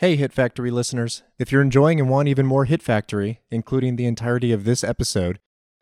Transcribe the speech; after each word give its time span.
Hey, 0.00 0.14
Hit 0.14 0.32
Factory 0.32 0.70
listeners. 0.70 1.24
If 1.40 1.50
you're 1.50 1.60
enjoying 1.60 1.98
and 1.98 2.08
want 2.08 2.28
even 2.28 2.46
more 2.46 2.66
Hit 2.66 2.84
Factory, 2.84 3.40
including 3.50 3.96
the 3.96 4.06
entirety 4.06 4.52
of 4.52 4.62
this 4.62 4.84
episode, 4.84 5.40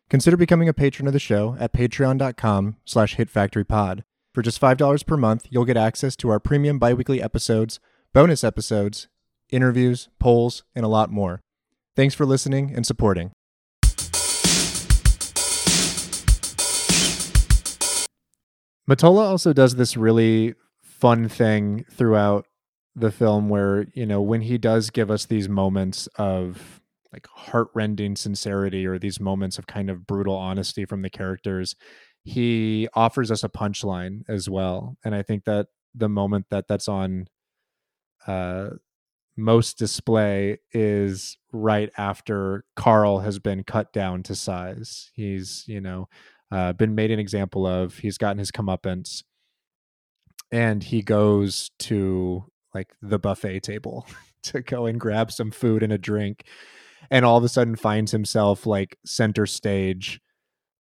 consider 0.08 0.38
becoming 0.38 0.70
a 0.70 0.72
patron 0.72 1.06
of 1.06 1.12
the 1.12 1.18
show 1.18 1.54
at 1.60 1.74
patreon.com 1.74 2.76
slash 2.86 3.16
hitfactorypod. 3.16 4.04
For 4.32 4.40
just 4.40 4.58
$5 4.58 5.06
per 5.06 5.18
month, 5.18 5.48
you'll 5.50 5.66
get 5.66 5.76
access 5.76 6.16
to 6.16 6.30
our 6.30 6.40
premium 6.40 6.78
biweekly 6.78 7.20
episodes, 7.20 7.78
bonus 8.14 8.42
episodes, 8.42 9.08
interviews, 9.50 10.08
polls, 10.18 10.64
and 10.74 10.86
a 10.86 10.88
lot 10.88 11.12
more. 11.12 11.42
Thanks 11.94 12.14
for 12.14 12.24
listening 12.24 12.72
and 12.74 12.86
supporting. 12.86 13.32
Mottola 18.88 19.26
also 19.26 19.52
does 19.52 19.76
this 19.76 19.94
really 19.94 20.54
fun 20.80 21.28
thing 21.28 21.84
throughout 21.90 22.46
the 22.96 23.10
film 23.12 23.48
where 23.48 23.86
you 23.92 24.06
know 24.06 24.22
when 24.22 24.40
he 24.40 24.58
does 24.58 24.90
give 24.90 25.10
us 25.10 25.26
these 25.26 25.48
moments 25.48 26.08
of 26.16 26.80
like 27.12 27.26
heartrending 27.28 28.16
sincerity 28.16 28.86
or 28.86 28.98
these 28.98 29.20
moments 29.20 29.58
of 29.58 29.66
kind 29.66 29.90
of 29.90 30.06
brutal 30.06 30.34
honesty 30.34 30.84
from 30.84 31.02
the 31.02 31.10
characters 31.10 31.76
he 32.24 32.88
offers 32.94 33.30
us 33.30 33.44
a 33.44 33.48
punchline 33.48 34.22
as 34.28 34.50
well. 34.50 34.96
And 35.04 35.14
i 35.14 35.22
think 35.22 35.44
that 35.44 35.68
the 35.94 36.08
moment 36.08 36.46
that 36.50 36.66
that's 36.68 36.88
on 36.88 37.28
uh 38.26 38.70
most 39.36 39.78
display 39.78 40.58
is 40.72 41.36
right 41.52 41.90
after 41.98 42.64
carl 42.74 43.20
has 43.20 43.38
been 43.38 43.62
cut 43.62 43.92
down 43.92 44.22
to 44.24 44.34
size. 44.34 45.10
He's 45.14 45.64
you 45.66 45.80
know 45.80 46.08
uh, 46.50 46.72
been 46.72 46.94
made 46.94 47.10
an 47.10 47.18
example 47.18 47.66
of 47.66 47.98
he's 47.98 48.18
gotten 48.18 48.38
his 48.38 48.52
comeuppance 48.52 49.22
and 50.52 50.82
he 50.82 51.02
goes 51.02 51.70
to 51.80 52.44
like 52.76 52.92
the 53.02 53.18
buffet 53.18 53.60
table 53.60 54.06
to 54.42 54.60
go 54.60 54.86
and 54.86 55.00
grab 55.00 55.32
some 55.32 55.50
food 55.50 55.82
and 55.82 55.92
a 55.92 55.98
drink 55.98 56.44
and 57.10 57.24
all 57.24 57.36
of 57.36 57.44
a 57.44 57.48
sudden 57.48 57.76
finds 57.76 58.12
himself 58.12 58.66
like 58.66 58.98
center 59.04 59.46
stage 59.46 60.20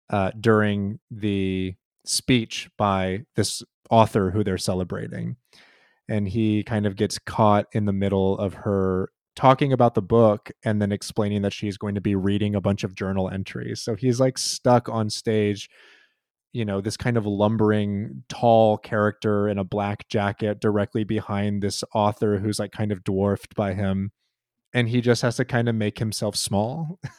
uh, 0.09 0.31
during 0.39 0.99
the 1.09 1.75
speech 2.05 2.69
by 2.77 3.21
this 3.35 3.63
author 3.89 4.31
who 4.31 4.43
they're 4.43 4.57
celebrating. 4.57 5.37
And 6.09 6.27
he 6.27 6.63
kind 6.63 6.85
of 6.85 6.95
gets 6.95 7.17
caught 7.17 7.67
in 7.71 7.85
the 7.85 7.93
middle 7.93 8.37
of 8.37 8.53
her 8.53 9.09
talking 9.35 9.73
about 9.73 9.95
the 9.95 10.01
book 10.01 10.51
and 10.63 10.81
then 10.81 10.91
explaining 10.91 11.41
that 11.41 11.53
she's 11.53 11.77
going 11.77 11.95
to 11.95 12.01
be 12.01 12.15
reading 12.15 12.53
a 12.53 12.61
bunch 12.61 12.83
of 12.83 12.93
journal 12.93 13.29
entries. 13.29 13.81
So 13.81 13.95
he's 13.95 14.19
like 14.19 14.37
stuck 14.37 14.89
on 14.89 15.09
stage 15.09 15.69
you 16.53 16.63
know 16.63 16.79
this 16.79 16.97
kind 16.97 17.17
of 17.17 17.25
lumbering 17.25 18.23
tall 18.29 18.77
character 18.77 19.49
in 19.49 19.57
a 19.57 19.63
black 19.63 20.07
jacket 20.07 20.61
directly 20.61 21.03
behind 21.03 21.61
this 21.61 21.83
author 21.93 22.37
who's 22.37 22.59
like 22.59 22.71
kind 22.71 22.91
of 22.91 23.03
dwarfed 23.03 23.55
by 23.55 23.73
him 23.73 24.11
and 24.73 24.89
he 24.89 25.01
just 25.01 25.21
has 25.21 25.35
to 25.37 25.45
kind 25.45 25.69
of 25.69 25.75
make 25.75 25.99
himself 25.99 26.35
small. 26.35 26.99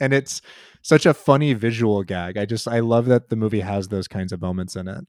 And 0.00 0.12
it's 0.12 0.42
such 0.82 1.06
a 1.06 1.14
funny 1.14 1.52
visual 1.52 2.02
gag. 2.02 2.36
I 2.36 2.44
just 2.44 2.66
i 2.66 2.80
love 2.80 3.06
that 3.06 3.28
the 3.28 3.36
movie 3.36 3.60
has 3.60 3.86
those 3.86 4.08
kinds 4.08 4.32
of 4.32 4.40
moments 4.40 4.74
in 4.74 4.88
it. 4.88 5.06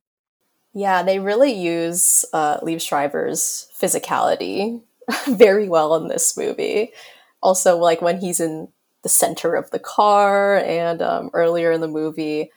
Yeah 0.76 1.02
they 1.02 1.18
really 1.18 1.52
use 1.52 2.24
uh, 2.32 2.60
Liev 2.60 2.80
Schreiber's 2.80 3.68
physicality 3.76 4.84
very 5.28 5.68
well 5.68 5.96
in 5.96 6.10
this 6.10 6.38
movie. 6.38 6.94
Also 7.42 7.76
like 7.76 8.04
when 8.04 8.20
he's 8.20 8.40
in 8.40 8.68
the 9.02 9.10
center 9.10 9.56
of 9.56 9.72
the 9.72 9.80
car 9.80 10.58
and 10.58 11.02
um, 11.02 11.32
earlier 11.34 11.72
in 11.72 11.82
the 11.82 11.88
movie 11.88 12.52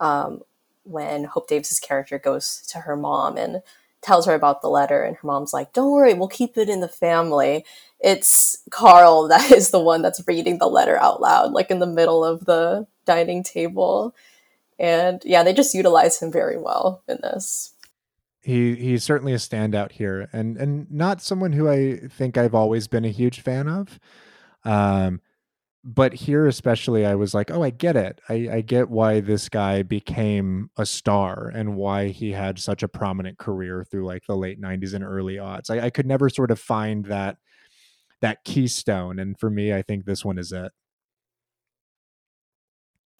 um, 0.00 0.40
when 0.84 1.24
Hope 1.24 1.48
Davis's 1.48 1.80
character 1.80 2.18
goes 2.18 2.62
to 2.68 2.80
her 2.80 2.96
mom 2.96 3.36
and 3.36 3.62
tells 4.02 4.26
her 4.26 4.34
about 4.34 4.62
the 4.62 4.68
letter 4.68 5.04
and 5.04 5.16
her 5.16 5.26
mom's 5.26 5.52
like 5.52 5.72
don't 5.72 5.92
worry 5.92 6.12
we'll 6.12 6.28
keep 6.28 6.58
it 6.58 6.68
in 6.68 6.80
the 6.80 6.88
family. 6.88 7.64
It's 8.00 8.62
carl 8.70 9.28
that 9.28 9.50
is 9.50 9.70
the 9.70 9.80
one 9.80 10.02
that's 10.02 10.22
reading 10.26 10.58
the 10.58 10.66
letter 10.66 10.96
out 10.98 11.20
loud 11.20 11.52
like 11.52 11.70
in 11.70 11.78
the 11.78 11.86
middle 11.86 12.24
of 12.24 12.44
the 12.44 12.86
dining 13.06 13.42
table. 13.42 14.14
And 14.78 15.22
yeah 15.24 15.42
they 15.42 15.52
just 15.52 15.74
utilize 15.74 16.20
him 16.20 16.32
very 16.32 16.58
well 16.58 17.02
in 17.08 17.18
this. 17.22 17.74
He 18.42 18.74
he's 18.74 19.04
certainly 19.04 19.32
a 19.32 19.36
standout 19.36 19.92
here 19.92 20.28
and 20.32 20.56
and 20.56 20.90
not 20.90 21.22
someone 21.22 21.52
who 21.52 21.68
i 21.68 22.00
think 22.08 22.36
i've 22.36 22.56
always 22.56 22.88
been 22.88 23.04
a 23.04 23.10
huge 23.10 23.40
fan 23.40 23.68
of. 23.68 24.00
Um 24.64 25.20
but 25.84 26.12
here 26.12 26.46
especially 26.46 27.04
i 27.04 27.14
was 27.14 27.34
like 27.34 27.50
oh 27.50 27.62
i 27.62 27.70
get 27.70 27.96
it 27.96 28.20
I, 28.28 28.48
I 28.52 28.60
get 28.60 28.88
why 28.88 29.20
this 29.20 29.48
guy 29.48 29.82
became 29.82 30.70
a 30.76 30.86
star 30.86 31.50
and 31.52 31.74
why 31.74 32.08
he 32.08 32.30
had 32.30 32.58
such 32.58 32.82
a 32.82 32.88
prominent 32.88 33.38
career 33.38 33.84
through 33.90 34.06
like 34.06 34.24
the 34.26 34.36
late 34.36 34.60
90s 34.60 34.94
and 34.94 35.04
early 35.04 35.36
aughts 35.36 35.70
I, 35.70 35.86
I 35.86 35.90
could 35.90 36.06
never 36.06 36.28
sort 36.28 36.50
of 36.50 36.60
find 36.60 37.06
that 37.06 37.38
that 38.20 38.44
keystone 38.44 39.18
and 39.18 39.38
for 39.38 39.50
me 39.50 39.72
i 39.72 39.82
think 39.82 40.04
this 40.04 40.24
one 40.24 40.38
is 40.38 40.52
it 40.52 40.70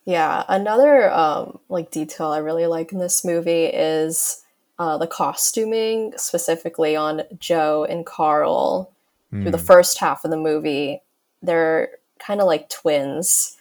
yeah 0.05 0.45
another 0.49 1.11
um 1.13 1.59
like 1.69 1.91
detail 1.91 2.29
i 2.29 2.39
really 2.39 2.67
like 2.67 2.93
in 2.93 3.01
this 3.01 3.25
movie 3.25 3.65
is 3.65 4.45
uh 4.79 4.97
the 4.99 5.09
costuming 5.09 6.13
specifically 6.17 6.95
on 6.95 7.23
joe 7.41 7.85
and 7.91 8.07
carl 8.07 8.93
mm. 9.33 9.43
through 9.43 9.51
the 9.51 9.59
hmm. 9.59 9.65
first 9.65 9.99
half 9.99 10.25
of 10.25 10.31
the 10.31 10.37
movie 10.37 11.03
they're 11.43 11.91
kind 12.25 12.41
of 12.41 12.47
like 12.47 12.69
twins 12.69 13.57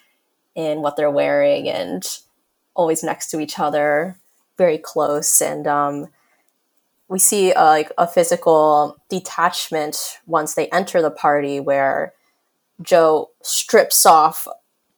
in 0.55 0.81
what 0.81 0.95
they're 0.95 1.11
wearing 1.11 1.69
and 1.69 2.19
always 2.73 3.03
next 3.03 3.29
to 3.31 3.39
each 3.39 3.59
other, 3.59 4.17
very 4.57 4.77
close. 4.77 5.41
And 5.41 5.67
um, 5.67 6.07
we 7.07 7.19
see 7.19 7.53
uh, 7.53 7.65
like 7.65 7.91
a 7.97 8.07
physical 8.07 8.97
detachment 9.09 10.19
once 10.25 10.55
they 10.55 10.67
enter 10.69 11.01
the 11.01 11.11
party 11.11 11.59
where 11.59 12.13
Joe 12.81 13.29
strips 13.41 14.05
off 14.05 14.47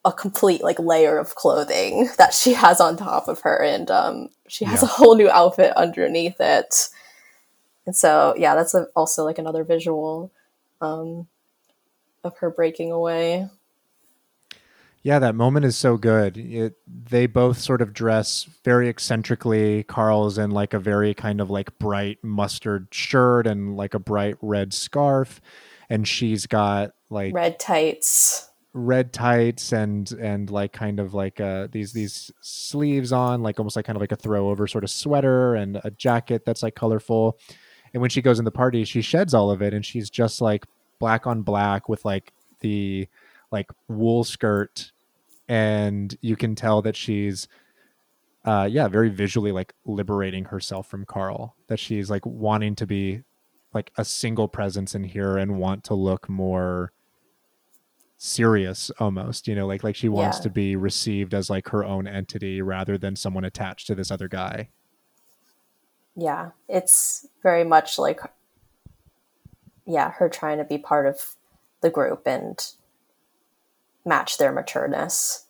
a 0.06 0.12
complete 0.12 0.64
like 0.64 0.80
layer 0.80 1.18
of 1.18 1.36
clothing 1.36 2.10
that 2.18 2.34
she 2.34 2.54
has 2.54 2.82
on 2.82 2.98
top 2.98 3.28
of 3.28 3.42
her 3.42 3.62
and 3.64 3.90
um, 3.90 4.30
she 4.48 4.66
has 4.66 4.82
yeah. 4.82 4.88
a 4.88 4.92
whole 4.92 5.16
new 5.16 5.30
outfit 5.30 5.76
underneath 5.78 6.40
it 6.40 6.90
and 7.86 7.96
so 7.96 8.34
yeah 8.38 8.54
that's 8.54 8.74
a, 8.74 8.86
also 8.96 9.24
like 9.24 9.40
another 9.40 9.64
visual 9.64 10.30
um, 10.82 11.28
of 12.24 12.38
her 12.38 12.50
breaking 12.50 12.92
away. 12.92 13.50
Yeah, 15.04 15.20
that 15.20 15.36
moment 15.36 15.66
is 15.66 15.76
so 15.76 15.98
good. 15.98 16.38
It, 16.38 16.76
they 16.88 17.26
both 17.26 17.58
sort 17.58 17.82
of 17.82 17.94
dress 17.94 18.48
very 18.64 18.88
eccentrically. 18.88 19.84
Carl's 19.84 20.38
in 20.38 20.52
like 20.52 20.74
a 20.74 20.80
very 20.80 21.14
kind 21.14 21.42
of 21.42 21.50
like 21.50 21.78
bright 21.78 22.24
mustard 22.24 22.88
shirt 22.92 23.46
and 23.46 23.76
like 23.76 23.94
a 23.94 24.00
bright 24.00 24.38
red 24.42 24.74
scarf, 24.74 25.42
and 25.90 26.08
she's 26.08 26.48
got 26.48 26.92
like 27.10 27.34
red 27.34 27.60
tights, 27.60 28.50
red 28.72 29.12
tights, 29.12 29.74
and 29.74 30.10
and 30.14 30.50
like 30.50 30.72
kind 30.72 31.02
of 31.02 31.14
like 31.14 31.42
uh 31.42 31.68
these 31.70 31.92
these 31.92 32.32
sleeves 32.40 33.12
on, 33.12 33.44
like 33.44 33.60
almost 33.60 33.76
like 33.76 33.84
kind 33.84 33.98
of 33.98 34.02
like 34.02 34.14
a 34.14 34.16
throw 34.16 34.50
over 34.50 34.68
sort 34.68 34.86
of 34.86 34.90
sweater 34.90 35.54
and 35.54 35.82
a 35.84 35.92
jacket 35.92 36.46
that's 36.46 36.64
like 36.64 36.76
colorful. 36.76 37.38
And 37.94 38.00
when 38.00 38.10
she 38.10 38.22
goes 38.22 38.40
in 38.40 38.46
the 38.46 38.52
party, 38.52 38.86
she 38.86 39.02
sheds 39.02 39.34
all 39.34 39.52
of 39.52 39.62
it, 39.62 39.74
and 39.74 39.86
she's 39.86 40.10
just 40.10 40.40
like 40.40 40.64
black 41.00 41.28
on 41.28 41.42
black 41.42 41.90
with 41.90 42.04
like 42.06 42.34
the 42.60 43.08
like 43.52 43.70
wool 43.88 44.24
skirt 44.24 44.92
and 45.48 46.18
you 46.22 46.36
can 46.36 46.56
tell 46.56 46.82
that 46.82 46.96
she's 46.96 47.48
uh 48.46 48.68
yeah 48.70 48.88
very 48.88 49.10
visually 49.10 49.52
like 49.52 49.74
liberating 49.86 50.46
herself 50.46 50.88
from 50.88 51.06
carl 51.06 51.56
that 51.68 51.80
she's 51.80 52.10
like 52.10 52.26
wanting 52.26 52.76
to 52.76 52.88
be 52.88 53.22
like 53.74 53.92
a 53.98 54.06
single 54.06 54.48
presence 54.48 54.96
in 54.96 55.04
here 55.04 55.38
and 55.38 55.58
want 55.58 55.84
to 55.84 55.94
look 55.94 56.30
more 56.30 56.92
serious 58.18 58.90
almost 59.00 59.48
you 59.48 59.56
know 59.56 59.68
like 59.68 59.84
like 59.84 59.96
she 59.96 60.08
wants 60.08 60.38
yeah. 60.38 60.44
to 60.44 60.50
be 60.50 60.76
received 60.76 61.34
as 61.34 61.50
like 61.50 61.68
her 61.70 61.84
own 61.84 62.08
entity 62.08 62.62
rather 62.62 62.98
than 62.98 63.16
someone 63.16 63.44
attached 63.44 63.86
to 63.86 63.96
this 63.96 64.10
other 64.10 64.30
guy 64.30 64.70
yeah 66.16 66.52
it's 66.70 67.28
very 67.42 67.64
much 67.66 68.00
like 68.00 68.22
yeah, 69.86 70.12
her 70.12 70.30
trying 70.30 70.58
to 70.58 70.64
be 70.64 70.78
part 70.78 71.06
of 71.06 71.36
the 71.82 71.90
group 71.90 72.26
and 72.26 72.72
match 74.06 74.38
their 74.38 74.54
matureness. 74.54 75.46